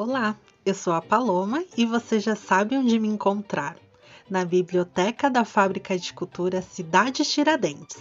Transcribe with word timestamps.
Olá, 0.00 0.38
eu 0.64 0.74
sou 0.76 0.92
a 0.92 1.02
Paloma 1.02 1.64
e 1.76 1.84
você 1.84 2.20
já 2.20 2.36
sabe 2.36 2.76
onde 2.76 3.00
me 3.00 3.08
encontrar 3.08 3.76
na 4.30 4.44
Biblioteca 4.44 5.28
da 5.28 5.44
Fábrica 5.44 5.98
de 5.98 6.12
Cultura 6.12 6.62
Cidade 6.62 7.24
Tiradentes. 7.24 7.96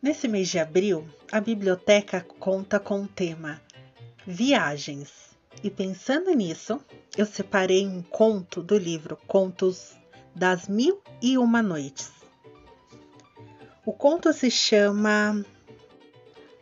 Nesse 0.00 0.28
mês 0.28 0.48
de 0.48 0.60
abril, 0.60 1.04
a 1.32 1.40
biblioteca 1.40 2.24
conta 2.38 2.78
com 2.78 3.02
o 3.02 3.08
tema 3.08 3.60
Viagens. 4.24 5.10
E 5.60 5.68
pensando 5.68 6.32
nisso, 6.34 6.80
eu 7.16 7.26
separei 7.26 7.84
um 7.84 8.00
conto 8.00 8.62
do 8.62 8.78
livro 8.78 9.18
Contos 9.26 9.96
das 10.36 10.68
Mil 10.68 11.02
e 11.20 11.36
Uma 11.36 11.60
Noites. 11.60 12.12
O 13.84 13.92
conto 13.92 14.32
se 14.32 14.52
chama 14.52 15.44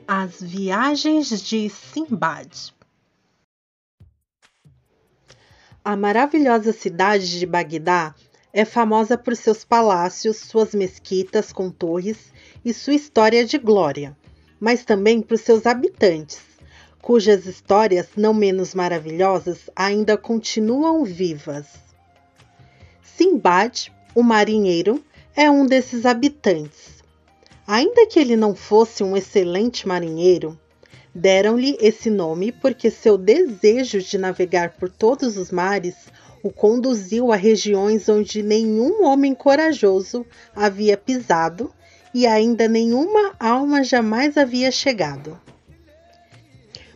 As 0.07 0.41
Viagens 0.41 1.43
de 1.43 1.69
Simbad. 1.69 2.78
A 5.85 5.97
maravilhosa 5.97 6.73
cidade 6.73 7.39
de 7.39 7.47
Bagdá 7.47 8.15
é 8.53 8.65
famosa 8.65 9.17
por 9.17 9.37
seus 9.37 9.65
palácios, 9.65 10.37
suas 10.39 10.75
mesquitas 10.75 11.53
com 11.53 11.71
torres 11.71 12.33
e 12.65 12.75
sua 12.75 12.95
história 12.95 13.45
de 13.45 13.57
glória, 13.59 14.17
mas 14.61 14.85
também 14.85 15.23
por 15.23 15.39
seus 15.39 15.67
habitantes, 15.67 16.43
cujas 17.01 17.47
histórias, 17.47 18.09
não 18.17 18.35
menos 18.35 18.75
maravilhosas, 18.75 19.71
ainda 19.75 20.19
continuam 20.19 21.05
vivas. 21.05 21.67
Simbad, 23.03 23.91
o 24.15 24.23
marinheiro, 24.23 25.03
é 25.35 25.49
um 25.51 25.65
desses 25.65 26.05
habitantes. 26.05 27.03
Ainda 27.67 28.07
que 28.07 28.19
ele 28.19 28.37
não 28.37 28.55
fosse 28.55 29.05
um 29.05 29.17
excelente 29.17 29.87
marinheiro, 29.87 30.59
Deram-lhe 31.19 31.77
esse 31.81 32.11
nome 32.11 32.53
porque 32.53 32.93
seu 32.93 33.19
desejo 33.19 33.99
de 33.99 34.17
navegar 34.17 34.75
por 34.79 34.89
todos 34.89 35.37
os 35.37 35.51
mares 35.51 35.97
o 36.45 36.53
conduziu 36.53 37.33
a 37.33 37.37
regiões 37.37 38.09
onde 38.09 38.41
nenhum 38.41 39.05
homem 39.05 39.35
corajoso 39.35 40.25
havia 40.55 40.97
pisado 40.97 41.75
e 42.15 42.25
ainda 42.25 42.69
nenhuma 42.69 43.35
alma 43.41 43.83
jamais 43.83 44.39
havia 44.39 44.71
chegado. 44.71 45.37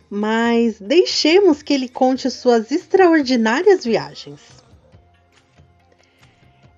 Mas 0.09 0.79
deixemos 0.79 1.61
que 1.61 1.73
ele 1.73 1.89
conte 1.89 2.29
suas 2.31 2.71
extraordinárias 2.71 3.83
viagens. 3.83 4.39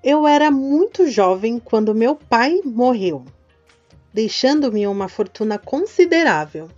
Eu 0.04 0.28
era 0.28 0.50
muito 0.50 1.08
jovem 1.12 1.60
quando 1.60 1.94
meu 1.94 2.16
pai 2.16 2.60
morreu, 2.66 3.24
deixando-me 4.12 4.88
uma 4.88 5.08
fortuna 5.08 5.60
considerável. 5.60 6.72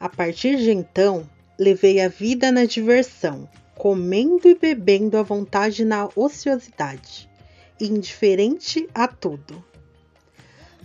A 0.00 0.08
partir 0.08 0.56
de 0.56 0.70
então, 0.70 1.28
levei 1.58 2.00
a 2.00 2.08
vida 2.08 2.50
na 2.50 2.64
diversão, 2.64 3.46
comendo 3.76 4.48
e 4.48 4.54
bebendo 4.54 5.18
à 5.18 5.22
vontade 5.22 5.84
na 5.84 6.08
ociosidade, 6.16 7.28
indiferente 7.78 8.88
a 8.94 9.06
tudo. 9.06 9.62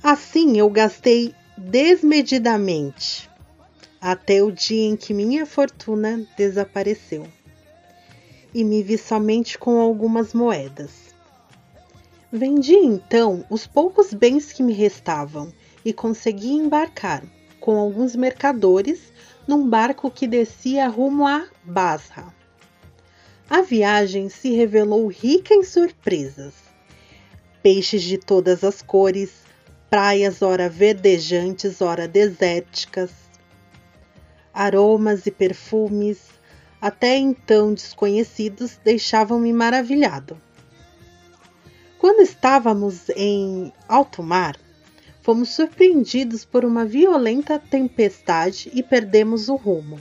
Assim 0.04 0.58
eu 0.58 0.70
gastei 0.70 1.34
desmedidamente, 1.58 3.30
até 4.02 4.44
o 4.44 4.52
dia 4.52 4.84
em 4.84 4.98
que 4.98 5.14
minha 5.14 5.46
fortuna 5.46 6.28
desapareceu 6.38 7.26
e 8.54 8.66
me 8.66 8.84
vi 8.84 8.98
somente 8.98 9.58
com 9.58 9.80
algumas 9.80 10.34
moedas. 10.34 11.16
Vendi 12.30 12.76
então 12.76 13.46
os 13.50 13.66
poucos 13.66 14.14
bens 14.14 14.52
que 14.52 14.62
me 14.62 14.74
restavam 14.74 15.54
e 15.86 15.94
consegui 15.94 16.52
embarcar 16.52 17.24
com 17.66 17.80
alguns 17.80 18.16
mercadores 18.16 19.12
num 19.48 19.68
barco 19.68 20.12
que 20.12 20.28
descia 20.28 20.88
rumo 20.88 21.26
a 21.26 21.48
Basra. 21.64 22.28
A 23.50 23.64
viagem 23.64 24.30
se 24.30 24.52
revelou 24.52 25.08
rica 25.08 25.52
em 25.52 25.64
surpresas. 25.64 26.54
Peixes 27.64 28.04
de 28.04 28.20
todas 28.20 28.64
as 28.64 28.84
cores, 28.84 29.32
praias 29.90 30.44
ora 30.44 30.70
verdejantes, 30.70 31.82
ora 31.82 32.08
desérticas, 32.08 33.10
aromas 34.54 35.26
e 35.26 35.32
perfumes, 35.32 36.20
até 36.80 37.18
então 37.18 37.74
desconhecidos, 37.74 38.80
deixavam-me 38.84 39.52
maravilhado. 39.52 40.40
Quando 41.98 42.22
estávamos 42.22 43.10
em 43.10 43.74
alto 43.88 44.22
mar, 44.22 44.56
fomos 45.26 45.50
surpreendidos 45.56 46.46
por 46.46 46.64
uma 46.64 46.86
violenta 46.86 47.58
tempestade 47.58 48.70
e 48.76 48.84
perdemos 48.84 49.50
o 49.50 49.56
rumo. 49.56 50.00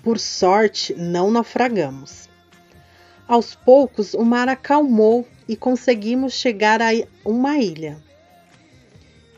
Por 0.00 0.16
sorte, 0.16 0.94
não 0.94 1.28
naufragamos. 1.28 2.28
Aos 3.26 3.56
poucos, 3.56 4.14
o 4.14 4.24
mar 4.24 4.48
acalmou 4.48 5.26
e 5.48 5.56
conseguimos 5.56 6.34
chegar 6.34 6.80
a 6.80 6.90
uma 7.24 7.58
ilha. 7.58 8.00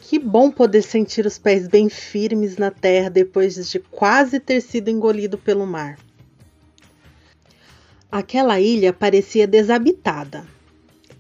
Que 0.03 0.19
bom 0.19 0.50
poder 0.50 0.83
sentir 0.83 1.25
os 1.25 1.39
pés 1.39 1.66
bem 1.66 1.89
firmes 1.89 2.59
na 2.59 2.71
terra 2.71 3.09
depois 3.09 3.55
de 3.71 3.78
quase 3.78 4.39
ter 4.39 4.60
sido 4.60 4.91
engolido 4.91 5.39
pelo 5.39 5.66
mar. 5.66 5.99
Aquela 8.12 8.60
ilha 8.60 8.93
parecia 8.93 9.47
desabitada. 9.47 10.44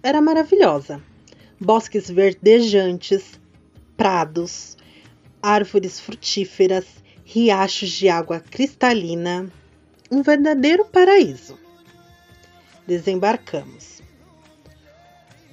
Era 0.02 0.20
maravilhosa. 0.20 1.00
Bosques 1.58 2.10
verdejantes, 2.10 3.39
prados, 4.00 4.78
árvores 5.42 6.00
frutíferas, 6.00 6.86
riachos 7.22 7.90
de 7.90 8.08
água 8.08 8.40
cristalina, 8.40 9.52
um 10.10 10.22
verdadeiro 10.22 10.86
paraíso. 10.86 11.58
Desembarcamos. 12.86 14.00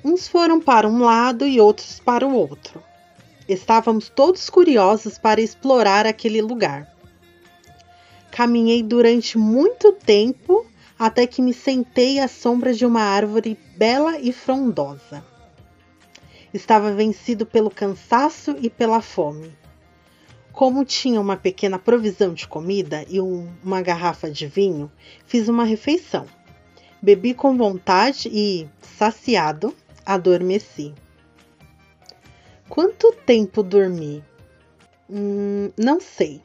Uns 0.02 0.30
foram 0.30 0.62
para 0.62 0.88
um 0.88 1.04
lado 1.04 1.46
e 1.46 1.60
outros 1.60 2.00
para 2.00 2.26
o 2.26 2.34
outro. 2.34 2.82
Estávamos 3.50 4.08
todos 4.08 4.50
curiosos 4.50 5.18
para 5.18 5.42
explorar 5.42 6.06
aquele 6.06 6.42
lugar. 6.42 6.90
Caminhei 8.32 8.82
durante 8.82 9.38
muito 9.38 9.92
tempo 9.92 10.66
até 10.98 11.28
que 11.28 11.42
me 11.42 11.54
sentei 11.54 12.18
à 12.18 12.30
sombra 12.30 12.74
de 12.74 12.86
uma 12.86 13.02
árvore 13.02 13.60
bela 13.76 14.18
e 14.18 14.32
frondosa. 14.32 15.22
Estava 16.58 16.92
vencido 16.92 17.46
pelo 17.46 17.70
cansaço 17.70 18.56
e 18.60 18.68
pela 18.68 19.00
fome. 19.00 19.56
Como 20.52 20.84
tinha 20.84 21.22
uma 21.22 21.38
pequena 21.38 21.78
provisão 21.78 22.34
de 22.34 22.48
comida 22.48 23.06
e 23.08 23.22
um, 23.22 23.48
uma 23.64 23.80
garrafa 23.80 24.28
de 24.28 24.48
vinho, 24.48 24.92
fiz 25.28 25.48
uma 25.48 25.64
refeição. 25.64 26.26
Bebi 27.00 27.36
com 27.36 27.56
vontade 27.56 28.28
e, 28.34 28.68
saciado, 28.82 29.72
adormeci. 30.04 30.96
Quanto 32.68 33.14
tempo 33.14 33.62
dormi? 33.62 34.24
Hum, 35.08 35.72
não 35.78 36.00
sei. 36.00 36.42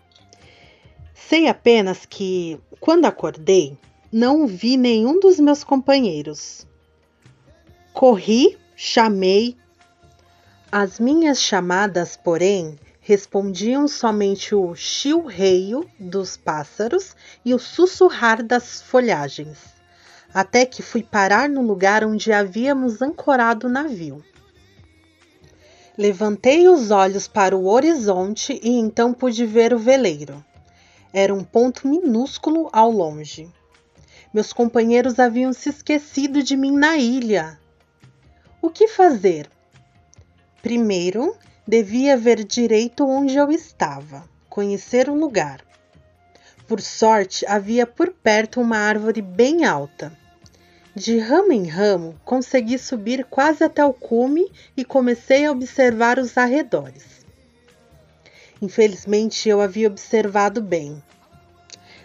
Sei 1.14 1.48
apenas 1.48 2.04
que, 2.04 2.60
quando 2.80 3.06
acordei, 3.06 3.78
não 4.12 4.46
vi 4.46 4.76
nenhum 4.76 5.18
dos 5.18 5.40
meus 5.40 5.64
companheiros. 5.64 6.66
Corri, 7.94 8.58
chamei, 8.76 9.56
as 10.74 10.98
minhas 10.98 11.38
chamadas, 11.42 12.16
porém, 12.16 12.78
respondiam 12.98 13.86
somente 13.86 14.54
o 14.54 14.74
chilreio 14.74 15.86
dos 16.00 16.38
pássaros 16.38 17.14
e 17.44 17.52
o 17.52 17.58
sussurrar 17.58 18.42
das 18.42 18.80
folhagens, 18.80 19.58
até 20.32 20.64
que 20.64 20.80
fui 20.80 21.02
parar 21.02 21.46
no 21.46 21.60
lugar 21.60 22.02
onde 22.02 22.32
havíamos 22.32 23.02
ancorado 23.02 23.66
o 23.66 23.70
navio. 23.70 24.24
Levantei 25.98 26.66
os 26.66 26.90
olhos 26.90 27.28
para 27.28 27.54
o 27.54 27.66
horizonte 27.66 28.58
e 28.62 28.70
então 28.70 29.12
pude 29.12 29.44
ver 29.44 29.74
o 29.74 29.78
veleiro. 29.78 30.42
Era 31.12 31.34
um 31.34 31.44
ponto 31.44 31.86
minúsculo 31.86 32.70
ao 32.72 32.90
longe. 32.90 33.46
Meus 34.32 34.54
companheiros 34.54 35.18
haviam 35.18 35.52
se 35.52 35.68
esquecido 35.68 36.42
de 36.42 36.56
mim 36.56 36.72
na 36.72 36.96
ilha. 36.96 37.60
O 38.62 38.70
que 38.70 38.88
fazer? 38.88 39.50
Primeiro, 40.62 41.36
devia 41.66 42.16
ver 42.16 42.44
direito 42.44 43.04
onde 43.04 43.34
eu 43.34 43.50
estava, 43.50 44.24
conhecer 44.48 45.10
o 45.10 45.14
lugar. 45.14 45.60
Por 46.68 46.80
sorte, 46.80 47.44
havia 47.46 47.84
por 47.84 48.12
perto 48.12 48.60
uma 48.60 48.76
árvore 48.76 49.20
bem 49.20 49.64
alta. 49.64 50.16
De 50.94 51.18
ramo 51.18 51.52
em 51.52 51.66
ramo, 51.66 52.14
consegui 52.24 52.78
subir 52.78 53.24
quase 53.24 53.64
até 53.64 53.84
o 53.84 53.92
cume 53.92 54.52
e 54.76 54.84
comecei 54.84 55.44
a 55.44 55.50
observar 55.50 56.20
os 56.20 56.38
arredores. 56.38 57.26
Infelizmente, 58.60 59.48
eu 59.48 59.60
havia 59.60 59.88
observado 59.88 60.62
bem. 60.62 61.02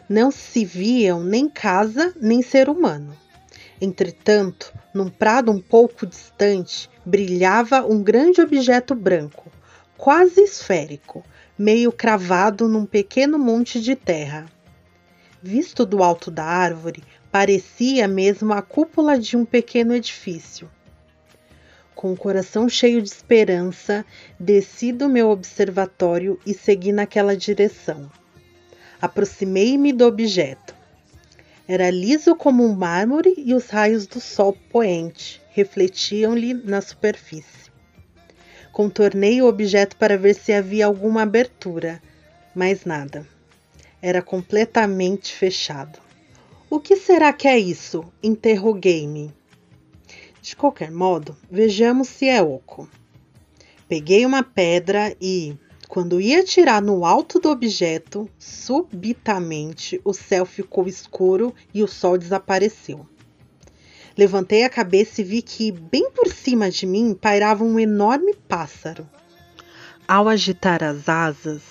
Não 0.10 0.32
se 0.32 0.66
viam 0.66 1.24
nem 1.24 1.48
casa 1.48 2.12
nem 2.20 2.42
ser 2.42 2.70
humano. 2.70 3.16
Entretanto, 3.80 4.74
num 4.92 5.10
prado 5.10 5.52
um 5.52 5.62
pouco 5.62 6.08
distante, 6.08 6.90
brilhava 7.08 7.86
um 7.86 8.04
grande 8.04 8.42
objeto 8.42 8.94
branco, 8.94 9.50
quase 9.96 10.42
esférico, 10.42 11.24
meio 11.58 11.90
cravado 11.90 12.68
num 12.68 12.86
pequeno 12.86 13.40
monte 13.40 13.80
de 13.80 13.96
terra. 13.96 14.46
Visto 15.42 15.86
do 15.86 16.04
alto 16.04 16.30
da 16.30 16.44
árvore, 16.44 17.02
parecia 17.32 18.10
mesmo 18.10 18.52
a 18.52 18.62
cúpula 18.62 19.18
de 19.18 19.38
um 19.38 19.46
pequeno 19.46 19.96
edifício. 19.96 20.70
Com 21.96 22.12
o 22.12 22.18
coração 22.18 22.68
cheio 22.68 23.02
de 23.02 23.08
esperança, 23.08 24.06
desci 24.38 24.92
do 24.92 25.08
meu 25.08 25.30
observatório 25.30 26.38
e 26.46 26.54
segui 26.54 26.92
naquela 26.92 27.38
direção. 27.38 28.12
Aproximei-me 29.02 29.94
do 29.94 30.06
objeto. 30.06 30.76
Era 31.68 31.90
liso 31.90 32.34
como 32.34 32.64
um 32.64 32.74
mármore 32.74 33.34
e 33.38 33.54
os 33.54 33.68
raios 33.68 34.08
do 34.08 34.22
sol 34.22 34.54
poente 34.70 35.42
refletiam-lhe 35.50 36.54
na 36.54 36.80
superfície. 36.80 37.70
Contornei 38.72 39.42
o 39.42 39.48
objeto 39.48 39.98
para 39.98 40.18
ver 40.18 40.36
se 40.36 40.54
havia 40.54 40.86
alguma 40.86 41.24
abertura, 41.24 42.02
mas 42.56 42.86
nada. 42.86 43.28
Era 44.02 44.22
completamente 44.22 45.34
fechado. 45.34 46.00
O 46.70 46.80
que 46.80 46.96
será 46.96 47.34
que 47.34 47.48
é 47.48 47.58
isso? 47.58 48.06
Interroguei-me. 48.24 49.34
De 50.42 50.56
qualquer 50.56 50.92
modo, 50.92 51.36
vejamos 51.52 52.08
se 52.08 52.30
é 52.30 52.42
oco. 52.42 52.88
Peguei 53.90 54.26
uma 54.26 54.44
pedra 54.44 55.16
e, 55.20 55.58
quando 55.88 56.20
ia 56.20 56.44
tirar 56.44 56.82
no 56.82 57.06
alto 57.06 57.40
do 57.40 57.50
objeto, 57.50 58.30
subitamente 58.38 60.02
o 60.04 60.14
céu 60.14 60.46
ficou 60.46 60.88
escuro 60.88 61.54
e 61.74 61.82
o 61.82 61.88
sol 61.88 62.18
desapareceu. 62.18 63.08
Levantei 64.18 64.64
a 64.64 64.70
cabeça 64.70 65.22
e 65.22 65.24
vi 65.24 65.42
que, 65.42 65.72
bem 65.72 66.12
por 66.12 66.28
cima 66.28 66.70
de 66.70 66.86
mim, 66.86 67.14
pairava 67.14 67.64
um 67.64 67.80
enorme 67.80 68.34
pássaro. 68.34 69.08
Ao 70.08 70.28
agitar 70.28 70.84
as 70.84 71.08
asas, 71.08 71.62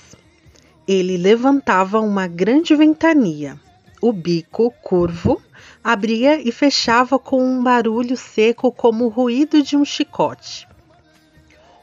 ele 0.86 1.16
levantava 1.16 2.00
uma 2.00 2.26
grande 2.26 2.74
ventania. 2.74 3.60
O 4.00 4.12
bico, 4.12 4.70
curvo, 4.82 5.42
abria 5.82 6.40
e 6.40 6.52
fechava 6.52 7.18
com 7.18 7.42
um 7.42 7.62
barulho 7.62 8.16
seco 8.16 8.70
como 8.70 9.06
o 9.06 9.08
ruído 9.08 9.62
de 9.62 9.76
um 9.76 9.84
chicote. 9.84 10.68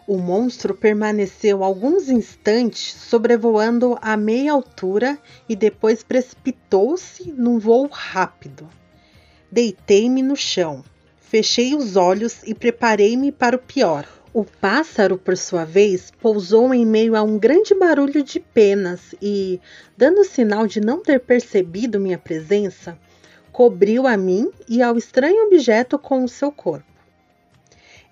O 0.05 0.17
monstro 0.17 0.75
permaneceu 0.75 1.63
alguns 1.63 2.09
instantes 2.09 2.93
sobrevoando 2.93 3.97
a 4.01 4.17
meia 4.17 4.51
altura 4.51 5.17
e 5.47 5.55
depois 5.55 6.03
precipitou-se 6.03 7.31
num 7.31 7.57
voo 7.57 7.87
rápido. 7.87 8.67
Deitei-me 9.49 10.21
no 10.21 10.35
chão, 10.35 10.83
fechei 11.21 11.73
os 11.73 11.95
olhos 11.95 12.43
e 12.43 12.53
preparei-me 12.53 13.31
para 13.31 13.55
o 13.55 13.59
pior. 13.59 14.05
O 14.33 14.43
pássaro, 14.43 15.17
por 15.17 15.37
sua 15.37 15.63
vez, 15.63 16.11
pousou 16.19 16.73
em 16.73 16.85
meio 16.85 17.15
a 17.15 17.21
um 17.21 17.39
grande 17.39 17.73
barulho 17.73 18.21
de 18.23 18.41
penas 18.41 19.15
e, 19.21 19.61
dando 19.95 20.25
sinal 20.25 20.67
de 20.67 20.81
não 20.81 21.01
ter 21.01 21.21
percebido 21.21 21.97
minha 21.97 22.17
presença, 22.17 22.99
cobriu 23.53 24.05
a 24.05 24.17
mim 24.17 24.51
e 24.67 24.81
ao 24.81 24.97
estranho 24.97 25.45
objeto 25.45 25.97
com 25.97 26.25
o 26.25 26.27
seu 26.27 26.51
corpo. 26.51 26.92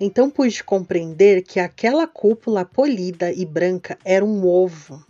Então 0.04 0.32
pude 0.32 0.64
compreender 0.64 1.44
que 1.44 1.60
aquela 1.60 2.08
cúpula 2.08 2.66
polida 2.66 3.32
e 3.32 3.46
branca 3.46 4.00
era 4.04 4.26
um 4.26 4.48
ovo. 4.48 5.06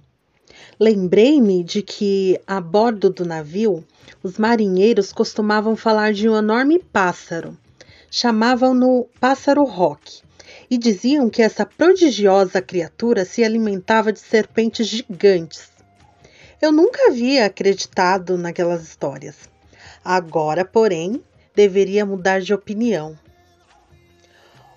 Lembrei-me 0.77 1.63
de 1.63 1.81
que, 1.81 2.37
a 2.45 2.59
bordo 2.59 3.09
do 3.09 3.23
navio, 3.23 3.85
os 4.21 4.37
marinheiros 4.37 5.13
costumavam 5.13 5.77
falar 5.77 6.11
de 6.11 6.27
um 6.27 6.35
enorme 6.35 6.77
pássaro. 6.77 7.57
Chamavam-no 8.11 9.07
pássaro 9.17 9.63
roque 9.63 10.23
e 10.69 10.77
diziam 10.77 11.29
que 11.29 11.41
essa 11.41 11.65
prodigiosa 11.65 12.61
criatura 12.61 13.23
se 13.23 13.45
alimentava 13.45 14.11
de 14.11 14.19
serpentes 14.19 14.87
gigantes. 14.87 15.69
Eu 16.61 16.73
nunca 16.73 17.07
havia 17.07 17.45
acreditado 17.45 18.37
naquelas 18.37 18.83
histórias. 18.83 19.37
Agora, 20.03 20.65
porém, 20.65 21.23
deveria 21.55 22.05
mudar 22.05 22.41
de 22.41 22.53
opinião. 22.53 23.17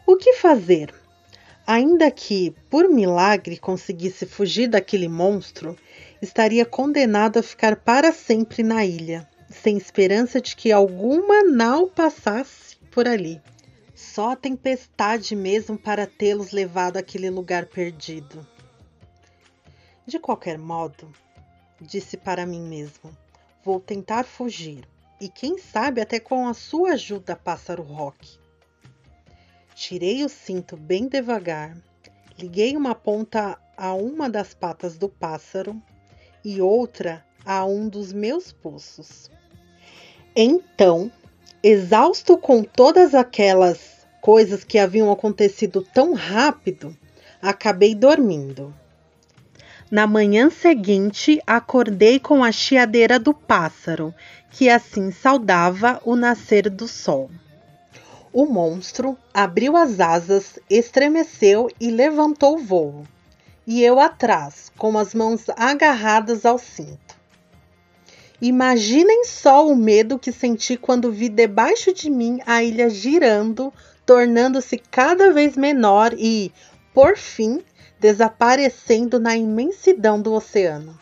O 0.06 0.16
que 0.16 0.34
fazer? 0.34 0.92
Ainda 1.66 2.10
que, 2.10 2.54
por 2.68 2.90
milagre, 2.90 3.56
conseguisse 3.56 4.26
fugir 4.26 4.68
daquele 4.68 5.08
monstro, 5.08 5.78
estaria 6.20 6.66
condenado 6.66 7.38
a 7.38 7.42
ficar 7.42 7.76
para 7.76 8.12
sempre 8.12 8.62
na 8.62 8.84
ilha, 8.84 9.26
sem 9.48 9.78
esperança 9.78 10.42
de 10.42 10.54
que 10.54 10.70
alguma 10.70 11.42
nau 11.44 11.86
passasse 11.86 12.76
por 12.90 13.08
ali. 13.08 13.40
Só 13.94 14.32
a 14.32 14.36
tempestade 14.36 15.34
mesmo 15.34 15.78
para 15.78 16.06
tê-los 16.06 16.50
levado 16.50 16.98
àquele 16.98 17.30
lugar 17.30 17.64
perdido. 17.64 18.46
De 20.06 20.18
qualquer 20.18 20.58
modo, 20.58 21.10
disse 21.80 22.18
para 22.18 22.44
mim 22.44 22.60
mesmo, 22.60 23.16
vou 23.64 23.80
tentar 23.80 24.24
fugir, 24.24 24.86
e 25.18 25.30
quem 25.30 25.56
sabe 25.56 26.02
até 26.02 26.20
com 26.20 26.46
a 26.46 26.52
sua 26.52 26.90
ajuda, 26.90 27.34
pássaro 27.34 27.82
rock. 27.82 28.43
Tirei 29.74 30.24
o 30.24 30.28
cinto 30.28 30.76
bem 30.76 31.08
devagar, 31.08 31.76
liguei 32.38 32.76
uma 32.76 32.94
ponta 32.94 33.58
a 33.76 33.92
uma 33.92 34.30
das 34.30 34.54
patas 34.54 34.96
do 34.96 35.08
pássaro 35.08 35.82
e 36.44 36.60
outra 36.60 37.24
a 37.44 37.64
um 37.64 37.88
dos 37.88 38.12
meus 38.12 38.52
pulsos. 38.52 39.28
Então, 40.36 41.10
exausto 41.60 42.38
com 42.38 42.62
todas 42.62 43.16
aquelas 43.16 44.06
coisas 44.20 44.62
que 44.62 44.78
haviam 44.78 45.10
acontecido 45.10 45.82
tão 45.82 46.14
rápido, 46.14 46.96
acabei 47.42 47.96
dormindo. 47.96 48.72
Na 49.90 50.06
manhã 50.06 50.50
seguinte, 50.50 51.40
acordei 51.44 52.20
com 52.20 52.44
a 52.44 52.52
chiadeira 52.52 53.18
do 53.18 53.34
pássaro, 53.34 54.14
que 54.52 54.70
assim 54.70 55.10
saudava 55.10 56.00
o 56.04 56.14
nascer 56.14 56.70
do 56.70 56.86
sol. 56.86 57.28
O 58.34 58.46
monstro 58.46 59.16
abriu 59.32 59.76
as 59.76 60.00
asas, 60.00 60.58
estremeceu 60.68 61.70
e 61.80 61.88
levantou 61.88 62.56
o 62.56 62.58
voo, 62.58 63.04
e 63.64 63.80
eu 63.80 64.00
atrás, 64.00 64.72
com 64.76 64.98
as 64.98 65.14
mãos 65.14 65.44
agarradas 65.56 66.44
ao 66.44 66.58
cinto. 66.58 67.14
Imaginem 68.42 69.24
só 69.24 69.64
o 69.64 69.76
medo 69.76 70.18
que 70.18 70.32
senti 70.32 70.76
quando 70.76 71.12
vi 71.12 71.28
debaixo 71.28 71.94
de 71.94 72.10
mim 72.10 72.40
a 72.44 72.60
ilha 72.60 72.90
girando 72.90 73.72
tornando-se 74.04 74.78
cada 74.78 75.32
vez 75.32 75.56
menor 75.56 76.12
e, 76.18 76.52
por 76.92 77.16
fim, 77.16 77.62
desaparecendo 78.00 79.20
na 79.20 79.36
imensidão 79.36 80.20
do 80.20 80.32
oceano. 80.32 80.98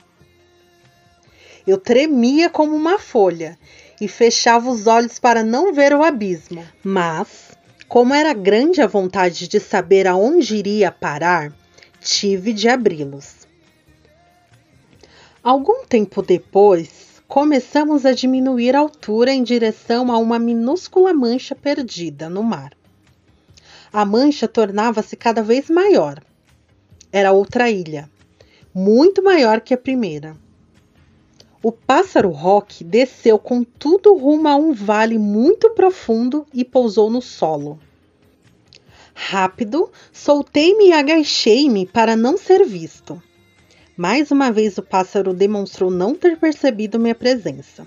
Eu 1.66 1.78
tremia 1.78 2.50
como 2.50 2.76
uma 2.76 2.98
folha 2.98 3.58
e 4.02 4.08
fechava 4.08 4.68
os 4.68 4.86
olhos 4.86 5.18
para 5.18 5.42
não 5.42 5.72
ver 5.72 5.94
o 5.94 6.02
abismo. 6.02 6.64
Mas, 6.82 7.52
como 7.88 8.12
era 8.12 8.32
grande 8.32 8.82
a 8.82 8.86
vontade 8.86 9.46
de 9.46 9.60
saber 9.60 10.06
aonde 10.06 10.56
iria 10.56 10.90
parar, 10.90 11.52
tive 12.00 12.52
de 12.52 12.68
abri-los. 12.68 13.46
Algum 15.42 15.86
tempo 15.86 16.22
depois, 16.22 17.22
começamos 17.28 18.04
a 18.04 18.12
diminuir 18.12 18.74
a 18.74 18.80
altura 18.80 19.32
em 19.32 19.42
direção 19.42 20.10
a 20.10 20.18
uma 20.18 20.38
minúscula 20.38 21.14
mancha 21.14 21.54
perdida 21.54 22.28
no 22.28 22.42
mar 22.42 22.72
a 23.92 24.06
mancha 24.06 24.48
tornava-se 24.48 25.14
cada 25.16 25.42
vez 25.42 25.68
maior. 25.68 26.22
Era 27.12 27.32
outra 27.32 27.70
ilha, 27.70 28.08
muito 28.74 29.22
maior 29.22 29.60
que 29.60 29.74
a 29.74 29.78
primeira. 29.78 30.34
O 31.62 31.70
pássaro 31.70 32.30
roque 32.30 32.82
desceu 32.82 33.38
com 33.38 33.62
tudo 33.62 34.16
rumo 34.16 34.48
a 34.48 34.56
um 34.56 34.72
vale 34.72 35.16
muito 35.16 35.70
profundo 35.70 36.44
e 36.52 36.64
pousou 36.64 37.08
no 37.08 37.22
solo. 37.22 37.78
Rápido, 39.14 39.88
soltei-me 40.12 40.88
e 40.88 40.92
agachei-me 40.92 41.86
para 41.86 42.16
não 42.16 42.36
ser 42.36 42.64
visto. 42.64 43.22
Mais 43.96 44.32
uma 44.32 44.50
vez 44.50 44.76
o 44.76 44.82
pássaro 44.82 45.32
demonstrou 45.32 45.88
não 45.88 46.16
ter 46.16 46.36
percebido 46.36 46.98
minha 46.98 47.14
presença. 47.14 47.86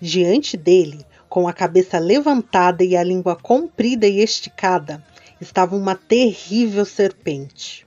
Diante 0.00 0.56
dele, 0.56 1.04
com 1.28 1.48
a 1.48 1.52
cabeça 1.52 1.98
levantada 1.98 2.84
e 2.84 2.96
a 2.96 3.02
língua 3.02 3.34
comprida 3.34 4.06
e 4.06 4.20
esticada, 4.22 5.02
estava 5.40 5.74
uma 5.74 5.96
terrível 5.96 6.84
serpente. 6.84 7.84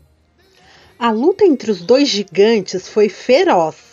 A 0.97 1.11
luta 1.11 1.45
entre 1.45 1.71
os 1.71 1.81
dois 1.81 2.09
gigantes 2.09 2.89
foi 2.89 3.07
feroz. 3.07 3.88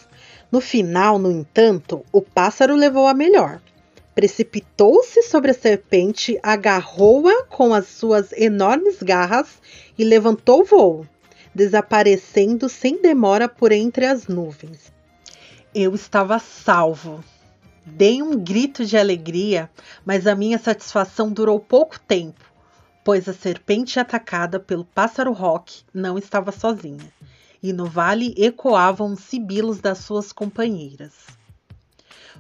No 0.51 0.61
final, 0.61 1.19
no 1.19 1.31
entanto, 1.31 2.05
o 2.13 2.23
pássaro 2.23 2.75
levou 2.75 3.07
a 3.07 3.15
melhor. 3.15 3.61
Precipitou-se 4.15 5.23
sobre 5.25 5.51
a 5.51 5.55
serpente, 5.55 6.39
agarrou-a 6.43 7.45
com 7.45 7.75
as 7.75 7.87
suas 7.87 8.33
enormes 8.33 9.03
garras 9.03 9.61
e 9.99 10.05
levantou 10.05 10.63
o 10.63 10.65
voo, 10.65 11.07
desaparecendo 11.55 12.69
sem 12.69 13.01
demora 13.03 13.49
por 13.49 13.73
entre 13.73 14.07
as 14.07 14.27
nuvens. 14.27 14.93
Eu 15.75 15.95
estava 15.95 16.39
salvo. 16.39 17.23
Dei 17.85 18.23
um 18.23 18.39
grito 18.39 18.85
de 18.85 18.97
alegria, 18.97 19.71
mas 20.05 20.27
a 20.27 20.35
minha 20.35 20.59
satisfação 20.59 21.31
durou 21.31 21.61
pouco 21.61 22.01
tempo, 22.01 22.45
pois 23.05 23.29
a 23.29 23.33
serpente 23.33 24.01
atacada 24.01 24.59
pelo 24.59 24.85
pássaro 24.85 25.33
roque 25.33 25.83
não 25.93 26.17
estava 26.19 26.51
sozinha, 26.51 27.13
e 27.67 27.73
no 27.73 27.87
vale 27.87 28.33
ecoavam 28.39 29.13
os 29.15 29.21
sibilos 29.21 29.81
das 29.81 29.99
suas 29.99 30.31
companheiras. 30.31 31.15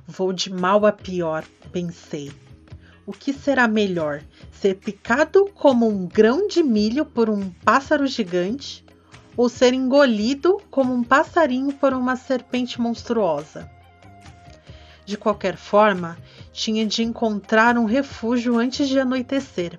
Vou 0.06 0.32
de 0.32 0.52
mal 0.52 0.86
a 0.86 0.92
pior, 0.92 1.44
pensei. 1.72 2.30
O 3.04 3.12
que 3.12 3.32
será 3.32 3.66
melhor? 3.66 4.22
Ser 4.52 4.76
picado 4.76 5.50
como 5.52 5.88
um 5.88 6.06
grão 6.06 6.46
de 6.46 6.62
milho 6.62 7.04
por 7.04 7.28
um 7.28 7.50
pássaro 7.64 8.06
gigante 8.06 8.84
ou 9.36 9.48
ser 9.48 9.74
engolido 9.74 10.62
como 10.70 10.94
um 10.94 11.02
passarinho 11.02 11.72
por 11.72 11.92
uma 11.92 12.14
serpente 12.14 12.80
monstruosa? 12.80 13.68
De 15.04 15.16
qualquer 15.16 15.56
forma, 15.56 16.16
tinha 16.52 16.86
de 16.86 17.02
encontrar 17.02 17.76
um 17.76 17.84
refúgio 17.84 18.56
antes 18.56 18.88
de 18.88 19.00
anoitecer. 19.00 19.76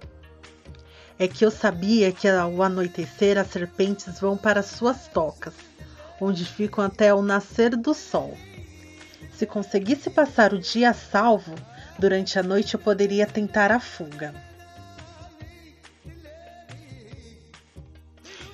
É 1.19 1.27
que 1.27 1.43
eu 1.43 1.49
sabia 1.49 2.11
que 2.11 2.27
ao 2.27 2.61
anoitecer 2.61 3.37
as 3.37 3.47
serpentes 3.47 4.19
vão 4.19 4.37
para 4.37 4.61
suas 4.61 5.07
tocas, 5.07 5.53
onde 6.21 6.45
ficam 6.45 6.83
até 6.83 7.13
o 7.13 7.21
nascer 7.21 7.75
do 7.75 7.93
sol. 7.93 8.37
Se 9.33 9.45
conseguisse 9.45 10.09
passar 10.09 10.53
o 10.53 10.59
dia 10.59 10.91
a 10.91 10.93
salvo, 10.93 11.55
durante 11.97 12.37
a 12.37 12.43
noite 12.43 12.75
eu 12.75 12.79
poderia 12.79 13.25
tentar 13.25 13.71
a 13.71 13.79
fuga. 13.79 14.33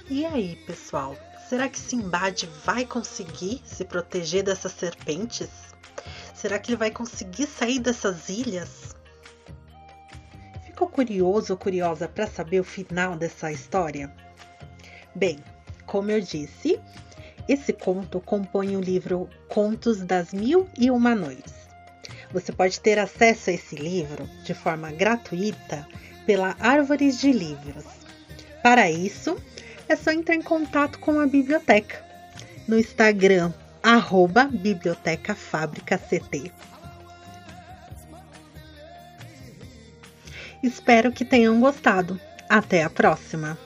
E 0.10 0.26
aí, 0.26 0.56
pessoal? 0.66 1.18
Será 1.50 1.70
que 1.70 1.80
Simbad 1.80 2.44
vai 2.66 2.86
conseguir 2.86 3.62
se 3.66 3.86
proteger 3.86 4.44
dessas 4.44 4.72
serpentes? 4.74 5.50
Será 6.34 6.60
que 6.60 6.72
ele 6.72 6.78
vai 6.78 6.92
conseguir 6.92 7.48
sair 7.48 7.80
dessas 7.80 8.28
ilhas? 8.28 8.83
Curioso 10.94 11.54
ou 11.54 11.58
curiosa 11.58 12.08
para 12.08 12.28
saber 12.28 12.60
o 12.60 12.64
final 12.64 13.16
dessa 13.16 13.52
história? 13.52 14.14
Bem, 15.16 15.40
como 15.88 16.12
eu 16.12 16.22
disse, 16.22 16.80
esse 17.50 17.74
conto 17.74 18.22
compõe 18.22 18.78
o 18.78 18.80
livro 18.80 19.28
Contos 19.50 20.04
das 20.04 20.32
Mil 20.32 20.70
e 20.78 20.92
Uma 20.92 21.16
Noites. 21.16 21.56
Você 22.32 22.52
pode 22.52 22.80
ter 22.80 23.00
acesso 23.00 23.50
a 23.50 23.54
esse 23.54 23.76
livro 23.76 24.30
de 24.44 24.54
forma 24.54 24.92
gratuita 24.92 25.88
pela 26.28 26.56
Árvores 26.60 27.20
de 27.20 27.32
Livros. 27.32 27.86
Para 28.62 28.92
isso, 28.92 29.36
é 29.90 29.96
só 29.96 30.12
entrar 30.12 30.36
em 30.36 30.44
contato 30.44 31.00
com 31.00 31.20
a 31.20 31.26
biblioteca 31.26 32.06
no 32.68 32.78
Instagram 32.78 33.52
arroba 33.82 34.48
Espero 40.64 41.12
que 41.12 41.26
tenham 41.26 41.60
gostado. 41.60 42.18
Até 42.50 42.84
a 42.84 42.90
próxima! 42.90 43.58